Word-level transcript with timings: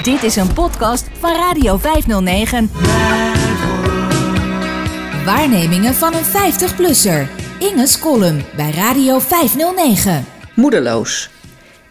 Dit 0.00 0.22
is 0.22 0.36
een 0.36 0.52
podcast 0.52 1.06
van 1.18 1.36
Radio 1.36 1.76
509. 1.76 2.70
Waarnemingen 5.24 5.94
van 5.94 6.14
een 6.14 6.24
50-plusser. 6.24 7.28
Inge's 7.58 7.98
column 7.98 8.42
bij 8.56 8.70
Radio 8.70 9.18
509. 9.18 10.24
Moedeloos. 10.54 11.30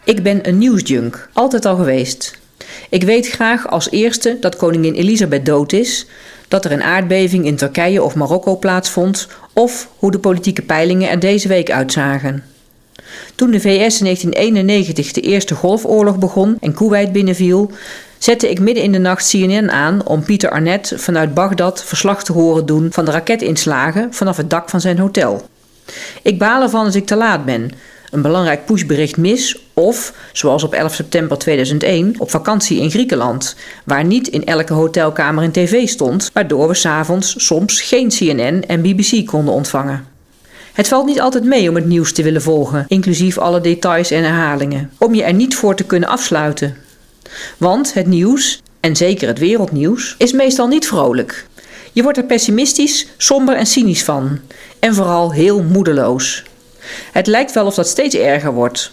Ik 0.04 0.22
ben 0.22 0.48
een 0.48 0.58
nieuwsjunk, 0.58 1.28
altijd 1.32 1.64
al 1.64 1.76
geweest. 1.76 2.38
Ik 2.90 3.02
weet 3.02 3.28
graag 3.28 3.68
als 3.68 3.90
eerste 3.90 4.36
dat 4.40 4.56
koningin 4.56 4.94
Elisabeth 4.94 5.46
dood 5.46 5.72
is, 5.72 6.06
dat 6.48 6.64
er 6.64 6.72
een 6.72 6.82
aardbeving 6.82 7.44
in 7.44 7.56
Turkije 7.56 8.02
of 8.02 8.14
Marokko 8.14 8.56
plaatsvond 8.56 9.28
of 9.52 9.88
hoe 9.96 10.10
de 10.10 10.18
politieke 10.18 10.62
peilingen 10.62 11.10
er 11.10 11.18
deze 11.20 11.48
week 11.48 11.70
uitzagen. 11.70 12.44
Toen 13.34 13.50
de 13.50 13.60
VS 13.60 13.98
in 13.98 14.04
1991 14.04 15.12
de 15.12 15.20
Eerste 15.20 15.54
Golfoorlog 15.54 16.18
begon 16.18 16.56
en 16.60 16.74
Kuwait 16.74 17.12
binnenviel, 17.12 17.70
zette 18.18 18.50
ik 18.50 18.60
midden 18.60 18.84
in 18.84 18.92
de 18.92 18.98
nacht 18.98 19.28
CNN 19.28 19.70
aan 19.70 20.06
om 20.06 20.22
Pieter 20.22 20.50
Arnett 20.50 20.92
vanuit 20.96 21.34
Bagdad 21.34 21.84
verslag 21.84 22.24
te 22.24 22.32
horen 22.32 22.66
doen 22.66 22.92
van 22.92 23.04
de 23.04 23.10
raketinslagen 23.10 24.14
vanaf 24.14 24.36
het 24.36 24.50
dak 24.50 24.68
van 24.68 24.80
zijn 24.80 24.98
hotel. 24.98 25.48
Ik 26.22 26.38
baal 26.38 26.62
ervan 26.62 26.84
als 26.84 26.94
ik 26.94 27.06
te 27.06 27.16
laat 27.16 27.44
ben, 27.44 27.70
een 28.10 28.22
belangrijk 28.22 28.64
pushbericht 28.64 29.16
mis 29.16 29.58
of, 29.72 30.14
zoals 30.32 30.62
op 30.62 30.72
11 30.72 30.94
september 30.94 31.38
2001, 31.38 32.14
op 32.18 32.30
vakantie 32.30 32.80
in 32.80 32.90
Griekenland, 32.90 33.56
waar 33.84 34.04
niet 34.04 34.28
in 34.28 34.44
elke 34.44 34.72
hotelkamer 34.72 35.44
een 35.44 35.52
tv 35.52 35.88
stond, 35.88 36.30
waardoor 36.32 36.68
we 36.68 36.74
s'avonds 36.74 37.46
soms 37.46 37.80
geen 37.80 38.08
CNN 38.08 38.66
en 38.66 38.82
BBC 38.82 39.26
konden 39.26 39.54
ontvangen. 39.54 40.11
Het 40.72 40.88
valt 40.88 41.06
niet 41.06 41.20
altijd 41.20 41.44
mee 41.44 41.68
om 41.68 41.74
het 41.74 41.84
nieuws 41.84 42.12
te 42.12 42.22
willen 42.22 42.42
volgen, 42.42 42.84
inclusief 42.88 43.38
alle 43.38 43.60
details 43.60 44.10
en 44.10 44.22
herhalingen, 44.22 44.90
om 44.98 45.14
je 45.14 45.22
er 45.22 45.32
niet 45.32 45.54
voor 45.54 45.74
te 45.74 45.84
kunnen 45.84 46.08
afsluiten. 46.08 46.76
Want 47.56 47.94
het 47.94 48.06
nieuws, 48.06 48.62
en 48.80 48.96
zeker 48.96 49.28
het 49.28 49.38
wereldnieuws, 49.38 50.14
is 50.18 50.32
meestal 50.32 50.66
niet 50.66 50.86
vrolijk. 50.86 51.46
Je 51.92 52.02
wordt 52.02 52.18
er 52.18 52.24
pessimistisch, 52.24 53.06
somber 53.16 53.56
en 53.56 53.66
cynisch 53.66 54.04
van, 54.04 54.38
en 54.78 54.94
vooral 54.94 55.32
heel 55.32 55.62
moedeloos. 55.62 56.44
Het 57.12 57.26
lijkt 57.26 57.52
wel 57.52 57.66
of 57.66 57.74
dat 57.74 57.88
steeds 57.88 58.14
erger 58.14 58.52
wordt. 58.52 58.90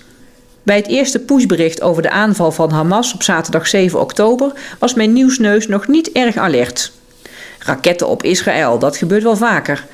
Bij 0.63 0.75
het 0.75 0.87
eerste 0.87 1.19
pushbericht 1.19 1.81
over 1.81 2.01
de 2.01 2.09
aanval 2.09 2.51
van 2.51 2.71
Hamas 2.71 3.13
op 3.13 3.23
zaterdag 3.23 3.67
7 3.67 3.99
oktober 3.99 4.51
was 4.79 4.93
mijn 4.93 5.13
nieuwsneus 5.13 5.67
nog 5.67 5.87
niet 5.87 6.11
erg 6.11 6.37
alert. 6.37 6.91
Raketten 7.59 8.07
op 8.07 8.23
Israël, 8.23 8.79
dat 8.79 8.97
gebeurt 8.97 9.23
wel 9.23 9.37
vaker, 9.37 9.85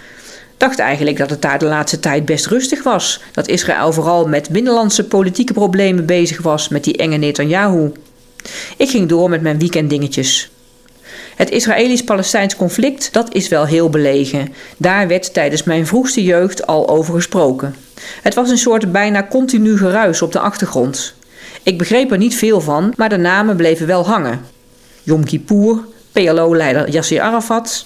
dacht 0.57 0.79
eigenlijk 0.79 1.17
dat 1.17 1.29
het 1.29 1.41
daar 1.41 1.59
de 1.59 1.65
laatste 1.65 1.99
tijd 1.99 2.25
best 2.25 2.45
rustig 2.45 2.83
was. 2.83 3.21
Dat 3.31 3.47
Israël 3.47 3.93
vooral 3.93 4.27
met 4.27 4.49
binnenlandse 4.49 5.03
politieke 5.03 5.53
problemen 5.53 6.05
bezig 6.05 6.41
was 6.41 6.67
met 6.67 6.83
die 6.83 6.97
enge 6.97 7.17
Netanyahu. 7.17 7.91
Ik 8.77 8.89
ging 8.89 9.09
door 9.09 9.29
met 9.29 9.41
mijn 9.41 9.59
weekenddingetjes. 9.59 10.49
Het 11.35 11.49
Israëlisch-Palestijns 11.49 12.55
conflict, 12.55 13.13
dat 13.13 13.33
is 13.33 13.47
wel 13.47 13.65
heel 13.65 13.89
belegen. 13.89 14.53
Daar 14.77 15.07
werd 15.07 15.33
tijdens 15.33 15.63
mijn 15.63 15.87
vroegste 15.87 16.23
jeugd 16.23 16.67
al 16.67 16.89
over 16.89 17.13
gesproken. 17.13 17.75
Het 18.21 18.33
was 18.33 18.49
een 18.49 18.57
soort 18.57 18.91
bijna 18.91 19.27
continu 19.27 19.77
geruis 19.77 20.21
op 20.21 20.31
de 20.31 20.39
achtergrond. 20.39 21.13
Ik 21.63 21.77
begreep 21.77 22.11
er 22.11 22.17
niet 22.17 22.35
veel 22.35 22.61
van, 22.61 22.93
maar 22.97 23.09
de 23.09 23.17
namen 23.17 23.55
bleven 23.55 23.87
wel 23.87 24.05
hangen. 24.05 24.45
Yom 25.03 25.23
Kippur, 25.23 25.79
PLO-leider 26.11 26.89
Yasser 26.89 27.21
Arafat, 27.21 27.85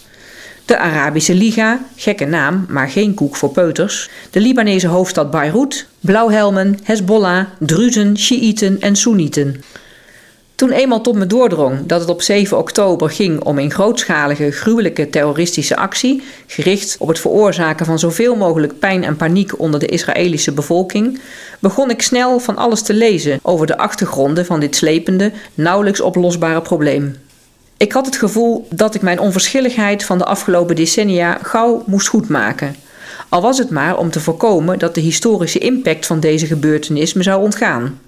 de 0.69 0.77
Arabische 0.77 1.33
Liga, 1.33 1.79
gekke 1.95 2.25
naam, 2.25 2.65
maar 2.67 2.89
geen 2.89 3.13
koek 3.13 3.35
voor 3.35 3.49
peuters. 3.49 4.09
De 4.29 4.39
Libanese 4.39 4.87
hoofdstad 4.87 5.31
Beirut, 5.31 5.87
blauwhelmen, 5.99 6.79
Hezbollah, 6.83 7.45
Druzen, 7.59 8.17
Shiiten 8.17 8.81
en 8.81 8.95
Soenieten. 8.95 9.63
Toen 10.55 10.71
eenmaal 10.71 11.01
tot 11.01 11.15
me 11.15 11.27
doordrong 11.27 11.85
dat 11.85 11.99
het 11.99 12.09
op 12.09 12.21
7 12.21 12.57
oktober 12.57 13.09
ging 13.09 13.43
om 13.43 13.57
een 13.57 13.71
grootschalige, 13.71 14.51
gruwelijke 14.51 15.09
terroristische 15.09 15.75
actie, 15.75 16.23
gericht 16.47 16.95
op 16.99 17.07
het 17.07 17.19
veroorzaken 17.19 17.85
van 17.85 17.99
zoveel 17.99 18.35
mogelijk 18.35 18.79
pijn 18.79 19.03
en 19.03 19.15
paniek 19.15 19.59
onder 19.59 19.79
de 19.79 19.87
Israëlische 19.87 20.51
bevolking, 20.51 21.19
begon 21.59 21.89
ik 21.89 22.01
snel 22.01 22.39
van 22.39 22.57
alles 22.57 22.81
te 22.81 22.93
lezen 22.93 23.39
over 23.41 23.67
de 23.67 23.77
achtergronden 23.77 24.45
van 24.45 24.59
dit 24.59 24.75
slepende, 24.75 25.31
nauwelijks 25.53 26.01
oplosbare 26.01 26.61
probleem. 26.61 27.15
Ik 27.79 27.91
had 27.91 28.05
het 28.05 28.17
gevoel 28.17 28.67
dat 28.69 28.95
ik 28.95 29.01
mijn 29.01 29.19
onverschilligheid 29.19 30.05
van 30.05 30.17
de 30.17 30.25
afgelopen 30.25 30.75
decennia 30.75 31.37
gauw 31.41 31.83
moest 31.85 32.07
goedmaken. 32.07 32.75
Al 33.29 33.41
was 33.41 33.57
het 33.57 33.69
maar 33.69 33.97
om 33.97 34.09
te 34.09 34.19
voorkomen 34.19 34.79
dat 34.79 34.95
de 34.95 35.01
historische 35.01 35.59
impact 35.59 36.05
van 36.05 36.19
deze 36.19 36.45
gebeurtenis 36.45 37.13
me 37.13 37.23
zou 37.23 37.41
ontgaan. 37.41 37.99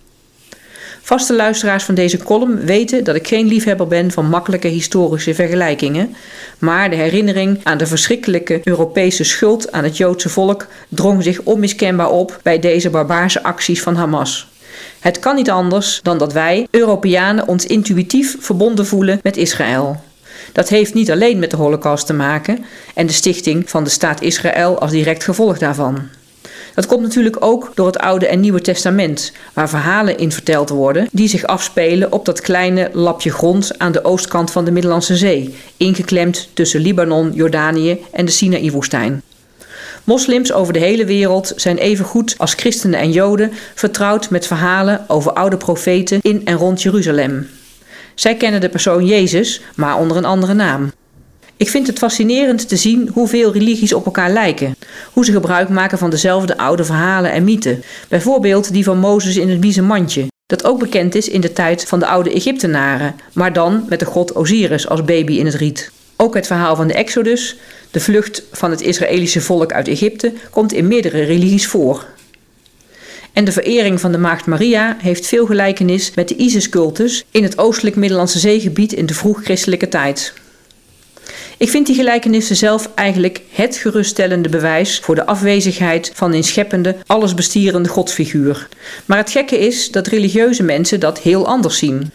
Vaste 1.02 1.36
luisteraars 1.36 1.84
van 1.84 1.96
deze 1.96 2.18
column 2.18 2.66
weten 2.66 3.04
dat 3.04 3.16
ik 3.16 3.28
geen 3.28 3.48
liefhebber 3.48 3.88
ben 3.88 4.12
van 4.12 4.30
makkelijke 4.30 4.68
historische 4.68 5.36
vergelijkingen, 5.36 6.16
maar 6.60 6.90
de 6.90 6.96
herinnering 6.96 7.60
aan 7.64 7.78
de 7.78 7.88
verschrikkelijke 7.88 8.62
Europese 8.64 9.24
schuld 9.24 9.72
aan 9.72 9.84
het 9.84 9.98
Joodse 9.98 10.30
volk 10.30 10.68
drong 10.90 11.24
zich 11.24 11.42
onmiskenbaar 11.42 12.10
op 12.10 12.40
bij 12.44 12.60
deze 12.60 12.90
barbaarse 12.90 13.44
acties 13.44 13.81
van 13.81 13.96
Hamas. 13.96 14.50
Het 15.00 15.19
kan 15.19 15.36
niet 15.36 15.50
anders 15.50 16.00
dan 16.03 16.18
dat 16.18 16.34
wij, 16.34 16.68
Europeanen, 16.72 17.47
ons 17.47 17.66
intuïtief 17.66 18.36
verbonden 18.40 18.86
voelen 18.86 19.19
met 19.24 19.38
Israël. 19.38 20.02
Dat 20.52 20.69
heeft 20.69 20.94
niet 20.94 21.12
alleen 21.12 21.40
met 21.40 21.52
de 21.52 21.58
Holocaust 21.58 22.06
te 22.06 22.14
maken 22.14 22.66
en 22.96 23.08
de 23.08 23.14
stichting 23.14 23.69
van 23.69 23.84
de 23.84 23.90
staat 23.90 24.22
Israël 24.22 24.80
als 24.80 24.92
direct 24.92 25.24
gevolg 25.24 25.58
daarvan. 25.58 26.00
Dat 26.75 26.86
komt 26.86 27.02
natuurlijk 27.02 27.38
ook 27.40 27.72
door 27.75 27.86
het 27.86 27.97
Oude 27.97 28.28
en 28.28 28.40
Nieuwe 28.40 28.62
Testament, 28.62 29.31
waar 29.53 29.69
verhalen 29.69 30.18
in 30.18 30.31
verteld 30.31 30.69
worden 30.69 31.08
die 31.12 31.28
zich 31.28 31.44
afspelen 31.44 32.12
op 32.12 32.25
dat 32.25 32.42
kleine 32.42 32.90
lapje 32.94 33.31
grond 33.31 33.80
aan 33.80 33.92
de 33.92 34.03
oostkant 34.03 34.52
van 34.52 34.66
de 34.66 34.72
Middellandse 34.72 35.16
Zee, 35.16 35.56
ingeklemd 35.78 36.50
tussen 36.53 36.81
Libanon, 36.81 37.31
Jordanië 37.34 38.00
en 38.12 38.25
de 38.25 38.31
Sinaï-woestijn. 38.31 39.22
Moslims 40.03 40.53
over 40.53 40.73
de 40.73 40.79
hele 40.79 41.06
wereld 41.06 41.53
zijn 41.56 41.78
even 41.78 42.06
goed 42.06 42.35
als 42.38 42.53
christenen 42.53 43.00
en 43.00 43.12
joden 43.12 43.51
vertrouwd 43.75 44.29
met 44.29 44.47
verhalen 44.47 45.06
over 45.07 45.34
oude 45.34 45.57
profeten 45.57 46.19
in 46.22 46.41
en 46.45 46.56
rond 46.56 46.81
Jeruzalem. 46.81 47.47
Zij 48.16 48.35
kennen 48.35 48.62
de 48.62 48.69
persoon 48.69 49.06
Jezus, 49.06 49.62
maar 49.75 49.97
onder 49.97 50.17
een 50.17 50.25
andere 50.25 50.53
naam. 50.53 50.91
Ik 51.57 51.69
vind 51.69 51.88
het 51.88 51.97
fascinerend 51.97 52.67
te 52.67 52.75
zien 52.75 53.09
hoeveel 53.13 53.53
religies 53.53 53.94
op 53.94 54.06
elkaar 54.06 54.31
lijken. 54.31 54.75
Hoe 55.13 55.25
ze 55.25 55.31
gebruik 55.31 55.69
maken 55.69 55.97
van 55.97 56.09
dezelfde 56.09 56.57
oude 56.57 56.83
verhalen 56.83 57.31
en 57.31 57.44
mythen. 57.44 57.83
Bijvoorbeeld 58.09 58.73
die 58.73 58.83
van 58.83 58.97
Mozes 58.97 59.38
in 59.38 59.50
het 59.50 59.59
biezenmandje, 59.59 60.28
dat 60.45 60.63
ook 60.63 60.79
bekend 60.79 61.16
is 61.16 61.29
in 61.29 61.41
de 61.41 61.53
tijd 61.53 61.85
van 61.85 62.00
de 62.00 62.07
oude 62.07 62.33
Egyptenaren, 62.33 63.16
maar 63.33 63.53
dan 63.53 63.85
met 63.89 64.00
de 64.00 64.06
god 64.06 64.33
Osiris 64.33 64.88
als 64.88 65.03
baby 65.03 65.33
in 65.33 65.45
het 65.45 65.56
riet. 65.56 65.91
Ook 66.22 66.36
het 66.36 66.48
verhaal 66.48 66.76
van 66.76 66.88
de 66.88 66.94
Exodus, 66.94 67.56
de 67.92 68.00
vlucht 68.00 68.44
van 68.52 68.72
het 68.72 68.82
Israëlische 68.82 69.42
volk 69.42 69.74
uit 69.74 69.88
Egypte, 69.88 70.34
komt 70.52 70.74
in 70.74 70.88
meerdere 70.88 71.24
religies 71.24 71.68
voor. 71.68 72.06
En 73.34 73.46
de 73.46 73.52
verering 73.52 74.00
van 74.00 74.12
de 74.12 74.18
Maagd 74.18 74.46
Maria 74.46 74.98
heeft 75.00 75.28
veel 75.28 75.46
gelijkenis 75.46 76.12
met 76.16 76.28
de 76.28 76.36
Isis-cultus 76.36 77.26
in 77.31 77.44
het 77.44 77.58
oostelijk 77.58 77.96
Middellandse 77.96 78.40
zeegebied 78.40 78.94
in 78.94 79.06
de 79.06 79.14
vroeg-christelijke 79.14 79.88
tijd. 79.88 80.34
Ik 81.58 81.70
vind 81.70 81.86
die 81.86 81.96
gelijkenissen 81.96 82.56
zelf 82.56 82.90
eigenlijk 82.96 83.42
het 83.52 83.76
geruststellende 83.76 84.50
bewijs 84.50 85.00
voor 85.00 85.16
de 85.16 85.26
afwezigheid 85.26 86.12
van 86.14 86.34
een 86.34 86.44
scheppende, 86.44 86.96
allesbestierende 87.06 87.90
godsfiguur. 87.90 88.68
Maar 89.06 89.18
het 89.18 89.31
gekke 89.31 89.60
is 89.60 89.92
dat 89.92 90.08
religieuze 90.08 90.64
mensen 90.64 91.00
dat 91.00 91.20
heel 91.20 91.48
anders 91.48 91.78
zien. 91.78 92.12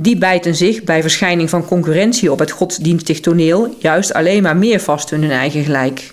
Die 0.00 0.18
bijten 0.18 0.54
zich 0.54 0.84
bij 0.84 1.02
verschijning 1.02 1.50
van 1.50 1.64
concurrentie 1.64 2.32
op 2.32 2.38
het 2.38 2.50
godsdienstig 2.50 3.20
toneel 3.20 3.74
juist 3.78 4.12
alleen 4.12 4.42
maar 4.42 4.56
meer 4.56 4.80
vast 4.80 5.12
in 5.12 5.20
hun 5.22 5.30
eigen 5.30 5.64
gelijk. 5.64 6.12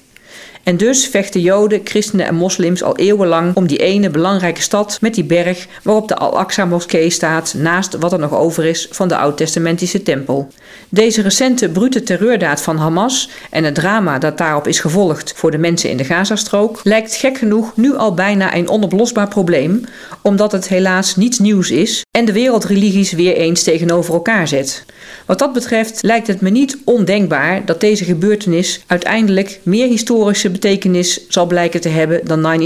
En 0.64 0.78
dus 0.78 1.08
vechten 1.08 1.42
Joden, 1.42 1.82
christenen 1.84 2.26
en 2.26 2.36
moslims 2.36 2.84
al 2.84 2.98
eeuwenlang 2.98 3.56
om 3.56 3.68
die 3.68 3.78
ene 3.78 4.10
belangrijke 4.10 4.62
stad 4.62 4.98
met 5.02 5.14
die 5.14 5.24
berg 5.24 5.68
waarop 5.84 6.08
de 6.08 6.16
Al-Aqsa-moskee 6.16 7.10
staat 7.10 7.54
naast 7.58 7.98
wat 7.98 8.14
er 8.14 8.20
nog 8.20 8.34
over 8.34 8.66
is 8.66 8.88
van 8.92 9.08
de 9.08 9.18
oud-testamentische 9.18 10.04
tempel. 10.04 10.48
Deze 10.90 11.22
recente 11.22 11.70
brute 11.70 12.04
terreurdaad 12.04 12.62
van 12.62 12.78
Hamas 12.78 13.30
en 13.50 13.64
het 13.64 13.76
drama 13.76 14.20
dat 14.20 14.38
daarop 14.38 14.68
is 14.68 14.80
gevolgd 14.80 15.34
voor 15.36 15.52
de 15.52 15.58
mensen 15.58 15.90
in 15.90 15.98
de 15.98 16.04
Gazastrook 16.04 16.80
lijkt 16.84 17.16
gek 17.16 17.38
genoeg 17.38 17.72
nu 17.76 17.96
al 17.96 18.14
bijna 18.14 18.56
een 18.56 18.70
onoplosbaar 18.70 19.28
probleem, 19.28 19.84
omdat 20.22 20.52
het 20.52 20.68
helaas 20.68 21.16
niets 21.16 21.40
nieuws 21.40 21.72
is 21.72 22.05
en 22.16 22.26
de 22.26 22.34
wereldreligies 22.34 23.12
weer 23.12 23.36
eens 23.36 23.64
tegenover 23.64 24.14
elkaar 24.14 24.48
zet. 24.48 24.86
Wat 25.26 25.40
dat 25.40 25.54
betreft 25.54 26.04
lijkt 26.04 26.28
het 26.28 26.42
me 26.42 26.50
niet 26.50 26.78
ondenkbaar 26.84 27.66
dat 27.66 27.80
deze 27.80 28.04
gebeurtenis 28.04 28.84
uiteindelijk 28.88 29.60
meer 29.64 29.88
historische 29.88 30.50
betekenis 30.50 31.28
zal 31.28 31.46
blijken 31.46 31.82
te 31.82 31.90
hebben 31.90 32.22
dan 32.24 32.62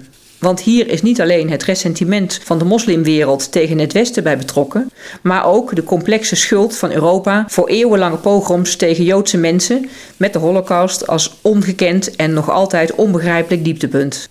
9-11. 0.00 0.12
Want 0.38 0.60
hier 0.60 0.88
is 0.88 1.02
niet 1.02 1.20
alleen 1.20 1.50
het 1.50 1.62
ressentiment 1.62 2.40
van 2.42 2.58
de 2.58 2.64
moslimwereld 2.64 3.52
tegen 3.52 3.78
het 3.78 3.92
Westen 3.92 4.22
bij 4.22 4.38
betrokken, 4.38 4.90
maar 5.22 5.46
ook 5.46 5.74
de 5.74 5.84
complexe 5.84 6.36
schuld 6.36 6.76
van 6.76 6.92
Europa 6.92 7.44
voor 7.48 7.68
eeuwenlange 7.68 8.16
pogroms 8.16 8.76
tegen 8.76 9.04
Joodse 9.04 9.38
mensen, 9.38 9.88
met 10.16 10.32
de 10.32 10.38
Holocaust 10.38 11.06
als 11.06 11.36
ongekend 11.42 12.16
en 12.16 12.32
nog 12.32 12.50
altijd 12.50 12.94
onbegrijpelijk 12.94 13.64
dieptepunt. 13.64 14.28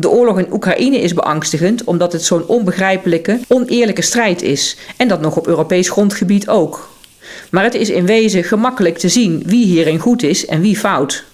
De 0.00 0.10
oorlog 0.10 0.38
in 0.38 0.52
Oekraïne 0.52 1.00
is 1.00 1.14
beangstigend 1.14 1.84
omdat 1.84 2.12
het 2.12 2.24
zo'n 2.24 2.46
onbegrijpelijke, 2.46 3.40
oneerlijke 3.48 4.02
strijd 4.02 4.42
is 4.42 4.76
en 4.96 5.08
dat 5.08 5.20
nog 5.20 5.36
op 5.36 5.46
Europees 5.46 5.88
grondgebied 5.88 6.48
ook. 6.48 6.88
Maar 7.50 7.64
het 7.64 7.74
is 7.74 7.90
in 7.90 8.06
wezen 8.06 8.44
gemakkelijk 8.44 8.98
te 8.98 9.08
zien 9.08 9.42
wie 9.46 9.64
hierin 9.64 9.98
goed 9.98 10.22
is 10.22 10.46
en 10.46 10.60
wie 10.60 10.76
fout. 10.76 11.24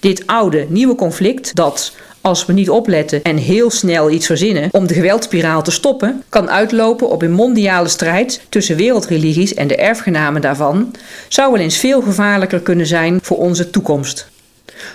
Dit 0.00 0.26
oude, 0.26 0.66
nieuwe 0.68 0.94
conflict, 0.94 1.54
dat, 1.54 1.96
als 2.20 2.46
we 2.46 2.52
niet 2.52 2.70
opletten 2.70 3.22
en 3.22 3.36
heel 3.36 3.70
snel 3.70 4.10
iets 4.10 4.26
verzinnen 4.26 4.68
om 4.72 4.86
de 4.86 4.94
geweldspiraal 4.94 5.62
te 5.62 5.70
stoppen, 5.70 6.22
kan 6.28 6.50
uitlopen 6.50 7.08
op 7.08 7.22
een 7.22 7.32
mondiale 7.32 7.88
strijd 7.88 8.40
tussen 8.48 8.76
wereldreligies 8.76 9.54
en 9.54 9.68
de 9.68 9.76
erfgenamen 9.76 10.40
daarvan, 10.40 10.94
zou 11.28 11.52
wel 11.52 11.60
eens 11.60 11.76
veel 11.76 12.02
gevaarlijker 12.02 12.60
kunnen 12.60 12.86
zijn 12.86 13.18
voor 13.22 13.38
onze 13.38 13.70
toekomst. 13.70 14.28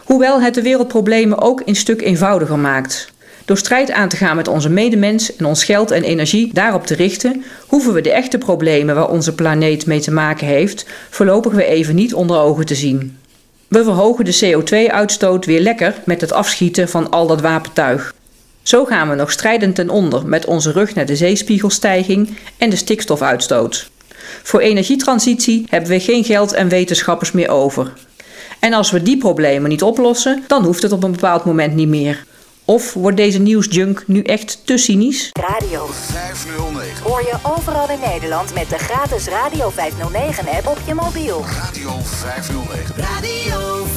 Hoewel 0.03 0.41
het 0.41 0.53
de 0.53 0.61
wereldproblemen 0.61 1.41
ook 1.41 1.61
een 1.65 1.75
stuk 1.75 2.01
eenvoudiger 2.01 2.59
maakt. 2.59 3.11
Door 3.45 3.57
strijd 3.57 3.91
aan 3.91 4.09
te 4.09 4.15
gaan 4.15 4.35
met 4.35 4.47
onze 4.47 4.69
medemens 4.69 5.35
en 5.35 5.45
ons 5.45 5.63
geld 5.63 5.91
en 5.91 6.03
energie 6.03 6.53
daarop 6.53 6.85
te 6.85 6.95
richten, 6.95 7.43
hoeven 7.67 7.93
we 7.93 8.01
de 8.01 8.11
echte 8.11 8.37
problemen 8.37 8.95
waar 8.95 9.09
onze 9.09 9.35
planeet 9.35 9.85
mee 9.85 9.99
te 9.99 10.11
maken 10.11 10.47
heeft, 10.47 10.85
voorlopig 11.09 11.53
weer 11.53 11.65
even 11.65 11.95
niet 11.95 12.13
onder 12.13 12.37
ogen 12.37 12.65
te 12.65 12.75
zien. 12.75 13.17
We 13.67 13.83
verhogen 13.83 14.25
de 14.25 14.39
CO2-uitstoot 14.45 15.45
weer 15.45 15.59
lekker 15.59 15.95
met 16.05 16.21
het 16.21 16.31
afschieten 16.31 16.89
van 16.89 17.09
al 17.09 17.27
dat 17.27 17.41
wapentuig. 17.41 18.13
Zo 18.61 18.85
gaan 18.85 19.09
we 19.09 19.15
nog 19.15 19.31
strijdend 19.31 19.75
ten 19.75 19.89
onder 19.89 20.25
met 20.27 20.45
onze 20.45 20.71
rug 20.71 20.95
naar 20.95 21.05
de 21.05 21.15
zeespiegelstijging 21.15 22.37
en 22.57 22.69
de 22.69 22.75
stikstofuitstoot. 22.75 23.89
Voor 24.43 24.59
energietransitie 24.59 25.65
hebben 25.69 25.89
we 25.89 25.99
geen 25.99 26.23
geld 26.23 26.53
en 26.53 26.69
wetenschappers 26.69 27.31
meer 27.31 27.49
over. 27.49 27.93
En 28.61 28.73
als 28.73 28.91
we 28.91 29.01
die 29.01 29.17
problemen 29.17 29.69
niet 29.69 29.83
oplossen, 29.83 30.43
dan 30.47 30.63
hoeft 30.63 30.81
het 30.81 30.91
op 30.91 31.03
een 31.03 31.11
bepaald 31.11 31.45
moment 31.45 31.73
niet 31.73 31.87
meer. 31.87 32.25
Of 32.65 32.93
wordt 32.93 33.17
deze 33.17 33.39
nieuwsjunk 33.39 34.03
nu 34.07 34.21
echt 34.21 34.61
te 34.65 34.77
cynisch? 34.77 35.29
Radio 35.33 35.85
509. 35.87 37.03
Hoor 37.03 37.21
je 37.21 37.35
overal 37.43 37.89
in 37.89 37.99
Nederland 37.99 38.53
met 38.53 38.69
de 38.69 38.77
gratis 38.77 39.27
Radio 39.27 39.69
509 39.69 40.47
app 40.47 40.67
op 40.67 40.77
je 40.85 40.93
mobiel. 40.93 41.43
Radio 41.63 41.91
509. 42.03 42.95
Radio 42.97 43.85
509. 43.85 43.90